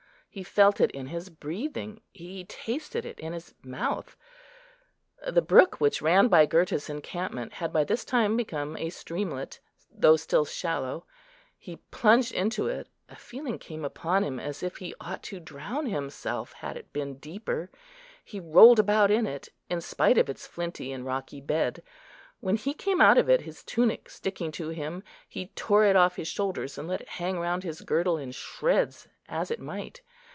[0.33, 4.15] He felt it in his breathing; he tasted it in his mouth.
[5.27, 9.59] The brook which ran by Gurta's encampment had by this time become a streamlet,
[9.93, 11.03] though still shallow.
[11.57, 15.87] He plunged into it; a feeling came upon him as if he ought to drown
[15.87, 17.69] himself, had it been deeper.
[18.23, 21.83] He rolled about in it, in spite of its flinty and rocky bed.
[22.39, 26.15] When he came out of it, his tunic sticking to him, he tore it off
[26.15, 30.01] his shoulders, and let it hang round his girdle in shreds, as it might.